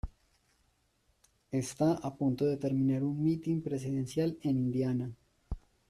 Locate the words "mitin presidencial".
3.23-4.35